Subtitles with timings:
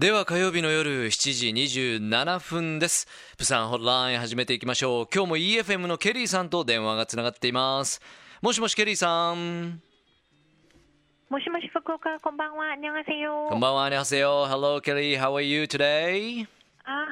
[0.00, 1.48] では火曜日の夜7時
[1.98, 3.06] 27分です。
[3.36, 5.06] プサンホッライン始めていきましょう。
[5.14, 8.00] 今日も EFM のケリーさんと電話がつながっています。
[8.40, 9.82] もしもしケリーさん。
[11.28, 12.76] もしもし福岡、こんばんは。
[12.76, 13.48] にゃがせよ。
[13.50, 14.46] こんばんは、にゃがせよ。
[14.48, 15.20] Hello, Kelly.
[15.20, 16.46] How are you today?
[16.84, 17.04] あは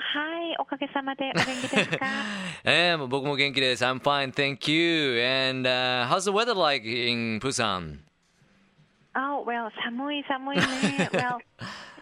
[0.50, 2.07] い、おかげさまでお元気ですか？
[2.64, 3.84] えー、僕も元気です。
[3.84, 5.20] I'm fine, thank you.
[5.23, 8.07] And、uh, how's the weather like in Busan?
[9.18, 11.10] Oh, well, 寒い寒 いね。
[11.14, 11.38] well,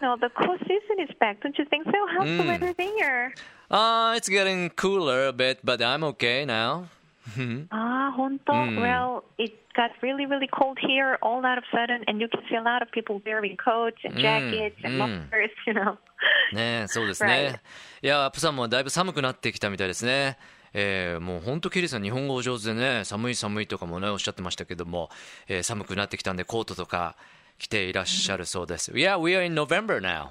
[0.00, 1.40] know, the cool season is back.
[1.40, 1.92] Don't you think so?
[2.18, 2.48] How's the Mm.
[2.48, 3.34] weather there?
[3.70, 6.86] Uh, it's getting cooler a bit, but I'm okay now.
[7.70, 8.80] あ、本当、Mm.
[8.80, 12.56] Well, it got really, really cold here all out of sudden, and you can see
[12.56, 15.28] a lot of people wearing coats and jackets and Mm.
[15.28, 15.98] mufflers, you know.
[16.54, 17.60] ねえそうですね。
[18.02, 20.36] いや、プサンもだいぶ寒くなってきたみたいですね。
[20.73, 25.09] えー、もう本当、ケリーさん、日本語お上手でね、寒い寒いとかもね、おっしゃってましたけども、
[25.47, 27.15] えー寒くなってきたんで、コートとか
[27.57, 28.91] 着ていらっしゃるそうです。
[28.91, 30.29] Yeah, we are in November now.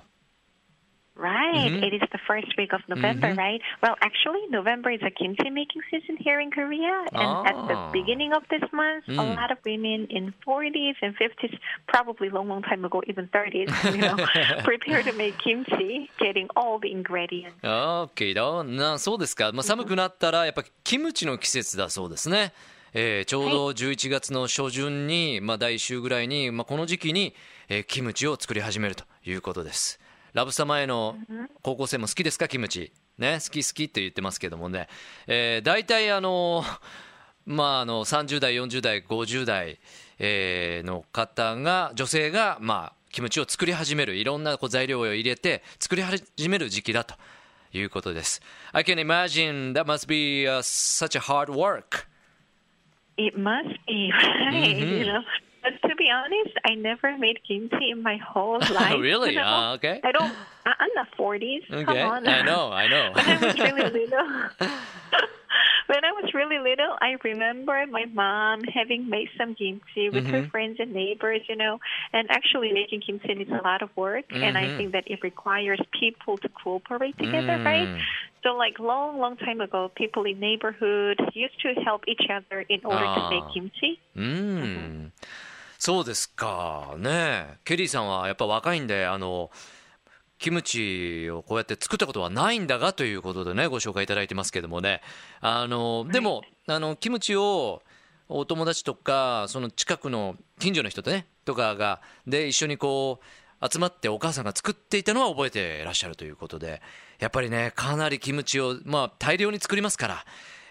[1.17, 1.73] Right.
[1.73, 1.83] Mm-hmm.
[1.85, 3.61] It is the first week of November, right?
[3.83, 6.93] Well, actually, November is a kimchi making season here in Korea.
[7.13, 7.91] And at the Ah.
[7.91, 9.35] beginning of this month, a Mm.
[9.35, 14.03] lot of women in 40s and 50s, probably long, long time ago, even 30s, you
[14.03, 14.17] know,
[14.65, 17.57] prepare to make kimchi, getting all the ingredients.
[17.65, 22.53] OK だなそうですか、まあ、寒くなったらやっぱキムチの季節だそうですね、
[22.93, 27.35] えーちょうど11月の初旬に、まあ、第1週ぐらいに、まあ、この時期に、
[27.69, 29.99] えーキムチを作り始めるということです
[30.37, 31.17] ラブ様への
[31.63, 32.47] 高校生も好きですか？
[32.47, 33.39] キムチね？
[33.43, 34.87] 好き好きって言ってますけどもね、
[35.27, 36.63] えー、大体あの
[37.47, 39.79] まあ、あの30代、40代、50代、
[40.19, 47.15] えーの方が、女性が、まあ、キムチを作り始める、いろんなこう材料を入れて作り始める時期だと
[47.73, 48.43] いうことです。
[48.73, 52.07] I can imagine that must be、uh, such a hard work.
[53.17, 54.11] It must be,
[54.51, 54.53] right?
[54.53, 54.99] Mm-hmm.
[54.99, 55.23] You know?
[56.07, 59.01] Be honest, I never made kimchi in my whole life.
[59.01, 59.31] Really?
[59.35, 59.43] you know?
[59.45, 60.01] Ah, okay.
[60.05, 60.33] I don't,
[60.65, 61.67] I'm not 40s.
[61.69, 62.29] Come Okay, on.
[62.29, 63.11] I know, I know.
[63.15, 64.29] when I was really little.
[65.89, 70.43] when I was really little, I remember my mom having made some kimchi with her
[70.43, 70.51] mm-hmm.
[70.51, 71.81] friends and neighbors, you know.
[72.13, 74.77] And actually, making kimchi is a lot of work, and I mm-hmm.
[74.77, 77.65] think that it requires people to cooperate together, mm.
[77.65, 78.01] right?
[78.45, 82.85] So, like long, long time ago, people in neighborhood used to help each other in
[82.85, 83.53] order to make Ah.
[83.53, 83.99] kimchi.
[84.15, 84.23] Mm.
[84.23, 84.23] Mm-hmm.
[84.23, 85.13] うーん、
[85.79, 86.95] そうですか。
[86.99, 87.59] ね。
[87.65, 89.51] ケリーさんはやっぱ若いんであの
[90.39, 95.01] キムチをこうやって作ったことはないんだがということでねご紹介いただいてますけどもね。
[95.41, 97.83] あのでもあのキムチを
[98.29, 106.83] お友達とかその近くの近所の人とねとかがで一緒にこう集まってお母さんが作っていたのは覚えていらっしゃるということで
[107.19, 110.25] やっぱりねかなりキムチを、まあ、大量に作りますから、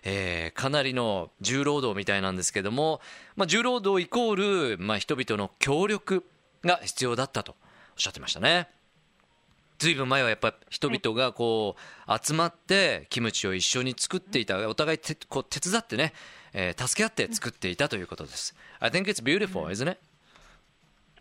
[0.06, 3.02] えーかなりの重労働みたいなんですけども、
[3.36, 6.24] まあ、重労働イコール、まあ、人々の協力
[6.64, 7.58] が必要だったとおっ
[7.98, 8.70] しゃってましたね。
[9.78, 11.76] ずいぶん前はやっぱ人々がこ
[12.08, 16.14] う集まってキムチを一緒に作っていたお互いてこう手伝ってね、
[16.54, 18.56] えー助け合って作っていたということです。
[18.80, 20.00] I think it's beautiful, isn't it?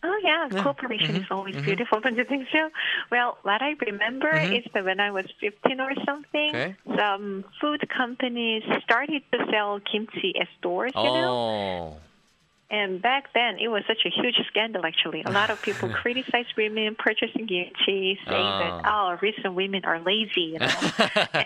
[0.06, 1.34] Oh yeah, cooperation is mm-hmm.
[1.34, 1.65] always mm-hmm.
[1.65, 2.69] beautiful, don't you think so?
[3.10, 4.53] Well, what I remember mm-hmm.
[4.53, 6.76] is that when I was 15 or something, Okay.
[6.98, 11.97] some food companies started to sell kimchi at stores, you know.
[11.97, 11.97] Oh.
[12.75, 15.23] And back then, it was such a huge scandal, actually.
[15.25, 19.12] A lot of people criticized women purchasing kimchi, saying that, ah.
[19.12, 20.55] oh, recent women are lazy.
[20.55, 20.69] You know?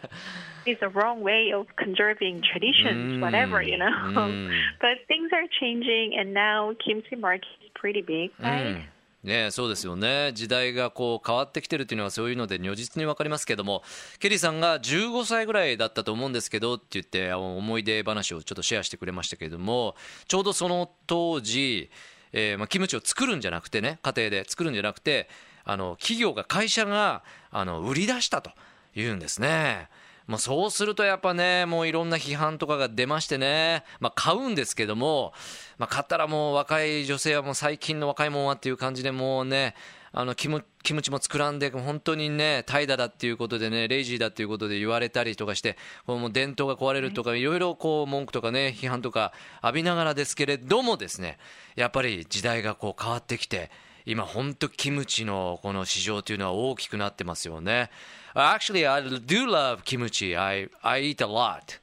[0.65, 3.21] it's a wrong way of conserving traditions, mm.
[3.21, 3.91] whatever, you know.
[3.91, 4.59] Mm.
[4.81, 8.77] but things are changing, and now kimchi market is pretty big, right?
[8.77, 8.83] Mm.
[9.23, 13.83] ねそうですよね時代がこう変わってきてるっていうのはそういうので如実に分かりますけども
[14.19, 19.97] ケリーさんが15歳ぐらいだったと思うんですけどって言って思い出話をちょっとシェアしてくれましたけれども
[20.27, 21.91] ちょうどその当時、
[22.33, 25.29] えーまあ、キムチを作るんじゃなくてね家庭で作るんじゃなくて
[25.65, 28.51] あの企業が会社があの売り出したと
[28.95, 29.89] いうんですね。
[30.29, 35.33] まあ、そうするとやっぱね、もういろんな批判とかが出ましてね、まあ、買うんですけども、
[35.79, 39.75] まあ、買ったらもう若い女性はもう最近の若いもんはっていう感じでもうね、
[40.13, 49.33] あのキムキムチも作らんで、本当にね、怠惰だっていうことでね、レイジーだっていうことで言われたりとかして、こうもう伝統が壊れるとか、いろいろこう文句とかね、批判とか
[49.63, 51.39] 浴びながらですけれどもですね、
[51.75, 53.71] やっぱり時代がこう変わってきて、
[54.08, 57.90] 今本当キムチのこの市場というのは大きくなってますよね。
[58.36, 60.36] Actually, I do love kimchi.
[60.36, 61.80] I, I eat a lot.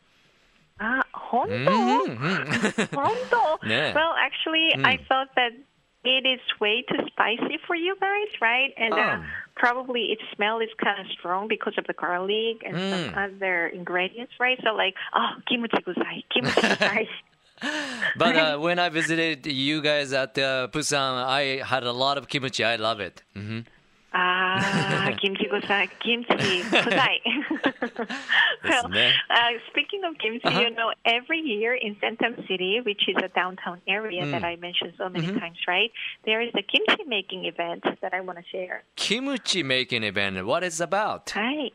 [0.78, 1.72] あ、本当
[2.96, 3.10] 本
[3.60, 5.52] 当ね Well, actually, I thought that
[6.04, 8.72] it is way too spicy for you guys, right?
[8.76, 9.24] And uh, Oh.
[9.56, 14.32] probably its smell is kind of strong because of the garlic and some other ingredients,
[14.40, 14.58] right?
[14.64, 17.06] So like, oh, kimchi guzai, kimchi guzai.
[18.17, 22.27] but uh, when I visited you guys at uh, Busan, I had a lot of
[22.27, 22.63] kimchi.
[22.63, 23.23] I love it.
[23.35, 23.59] Mm-hmm.
[24.17, 27.19] Ah, kimchi gosai, kimchi gosai.
[28.63, 30.61] well, uh, speaking of kimchi, uh-huh.
[30.61, 34.31] you know, every year in Centum City, which is a downtown area mm.
[34.31, 35.39] that I mentioned so many mm-hmm.
[35.39, 35.91] times, right?
[36.23, 38.83] There is a kimchi making event that I want to share.
[38.95, 40.45] Kimchi making event.
[40.45, 41.33] What is about?
[41.35, 41.73] Right.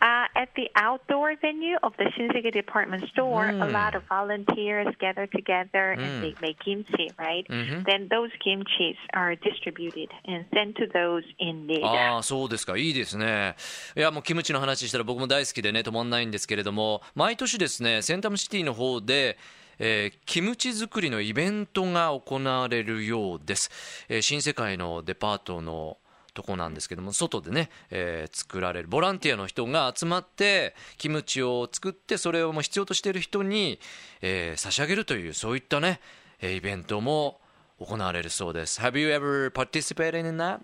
[0.00, 3.72] Uh, at the outdoor venue of the Shinseki department store, a Mm.
[3.72, 6.02] lot of volunteers gather together Mm.
[6.02, 7.46] and they make kimchi, right?
[7.48, 7.84] Mhm.
[7.84, 11.84] Then those kimchis are distributed and sent to those in need.
[11.84, 13.54] ああそうですかいいですね
[13.96, 19.38] いやもうキムチの話したら僕も大好きでね止まんないんですけれども毎年ですねセンタムシティの方で
[19.78, 25.96] えーキムチ作りのイベントが行われるようです、えー新世界のデパートの
[26.34, 33.78] とこなんですけども外でね、えー作られるボランティアの人が集まってキムチを作ってそれをもう必要としている人に、
[34.20, 36.00] えー差し上げるというそういったね
[36.40, 37.40] えーイベントも
[37.78, 40.60] 行われるそうです Have you ever participated in that?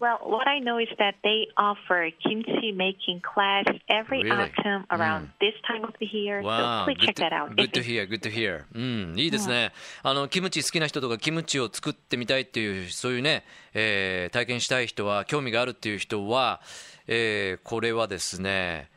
[0.00, 4.30] Well, what I know is that they offer kimchi making class every Really?
[4.32, 6.42] autumn around this time of the year.
[6.42, 7.54] Wow, so please check that out.
[7.56, 8.64] good to hear, good to hear.
[8.74, 9.72] うん、いいですね。
[10.02, 16.60] あの、キムチ好きな人とか、キムチを作ってみたいっていう、そういうね、えー体験したい人は、興味があるっていう人は、
[17.06, 18.90] えーこれはですね、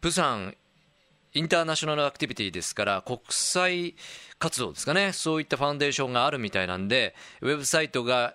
[0.00, 0.56] プサン
[1.34, 3.94] インターナショナルアクティビティですから、国際
[4.38, 8.34] 活動ですかね、そういったファンデーションがあるみたいなんで、ウェブサイトが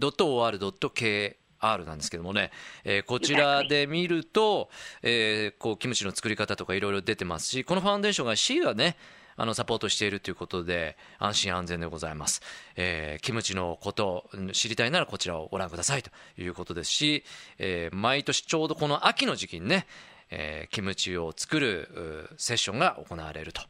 [0.00, 1.36] .or.kr
[1.84, 2.50] なんですけどもね、
[2.84, 4.68] えーこちらで見ると、
[5.02, 8.96] えーこうキムチの作り方とかいろいろ出てますし、このファンデーションが C がね、
[9.36, 12.40] あのサポートしているということで安心安全でございます、
[12.76, 17.24] えーキムチのことうん知りたいならこちらをご覧くださいということですし、
[17.58, 19.86] えー毎年ちょうどこの秋の時期にね、
[20.30, 23.62] えーキムチを作るセッションが行われると。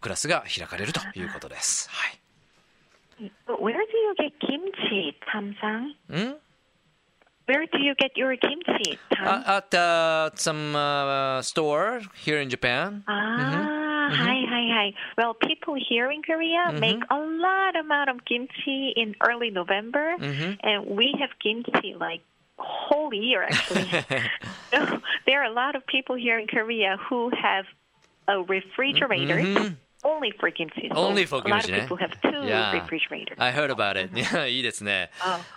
[0.00, 2.20] クラスが開かれるということです、はい、
[3.46, 5.94] But where do you get kimchi, Tam-sang?
[6.10, 6.36] ん
[7.46, 8.98] Where do you get your kimchi?
[9.10, 13.02] Uh, at uh, some uh, store here in Japan.
[13.08, 14.94] Ah, hi, hi, hi.
[15.16, 20.58] Well, people here in Korea make a lot amount of kimchi in early November, Mhm.
[20.62, 22.20] and we have kimchi like
[22.58, 23.88] whole year actually.
[24.70, 27.64] So there are a lot of people here in Korea who have
[28.28, 29.76] a refrigerator Mhm.
[30.04, 30.88] Only for kimchi.
[30.94, 32.72] Only for a lot kimchi, of people have two Yeah.
[32.72, 33.36] refrigerators.
[33.38, 34.10] I heard about it.
[34.18, 35.10] いやいいですね。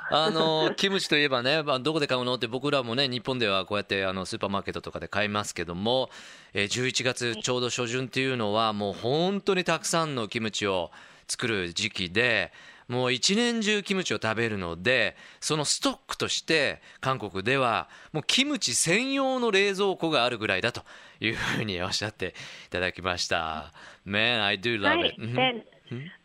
[0.09, 2.35] あのキムチといえばね、まあどこで買うの？
[2.35, 6.09] って僕らもね、日本ではこうやってあのスーパーマーケットとかで買いますけども、
[6.53, 10.91] えー11月ちょうど初旬っていうのはもう本当にたくさんのキムチを
[11.27, 12.51] 作る時期で、
[12.91, 20.81] もう一年中キムチを食べるので、そのストックとして韓国ではもうキムチ専用の冷蔵庫があるぐらいだと
[21.19, 22.35] いうふうにおっしゃって
[22.67, 23.71] いただきました。
[24.05, 25.05] Man, I do love Right.
[25.07, 25.15] it.
[25.21, 25.63] うん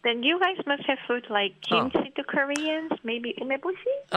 [0.05, 1.91] Then, you guys must have food like Oh.
[1.91, 3.75] kimchi to Koreans, maybe umeboshi.
[4.13, 4.17] Uh,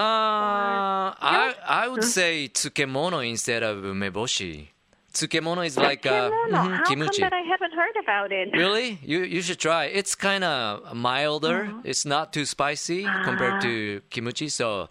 [1.20, 4.68] I I would say tsukemono instead of umeboshi.
[5.14, 7.22] Tsukemono is like uh, mhm, How kimchi.
[7.22, 8.50] come that I haven't heard about it?
[8.64, 9.00] Really?
[9.02, 9.86] You you should try.
[9.86, 11.72] It's kind of milder.
[11.84, 14.50] It's not too spicy compared to kimchi.
[14.50, 14.90] So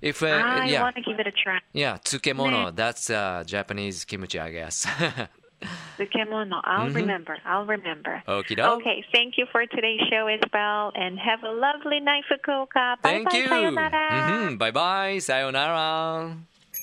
[0.00, 1.58] if uh, I yeah want to give it a try.
[1.72, 4.86] yeah tsukemono, that's uh, Japanese kimchi, I guess.
[5.98, 6.60] The kimono.
[6.62, 7.36] I'll remember.
[7.44, 8.22] I'll remember.
[8.28, 8.78] Okie doke.
[8.80, 9.04] Okay.
[9.10, 12.94] Thank you for today's show as well, and have a lovely night, Fukuoka.
[13.02, 13.36] Bye Thank bye.
[13.38, 13.48] you.
[13.48, 14.06] Sayonara.
[14.12, 15.18] Mhm, Bye bye.
[15.18, 16.36] Sayonara.